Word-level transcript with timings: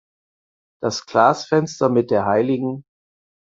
Das 0.81 1.05
Glasfenster 1.05 1.87
mit 1.89 2.09
der 2.09 2.25
hl. 2.25 2.83